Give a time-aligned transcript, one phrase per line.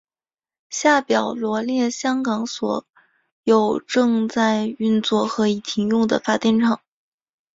[0.71, 2.87] 下表罗列香港所
[3.43, 6.81] 有正在运作和已停用的发电厂。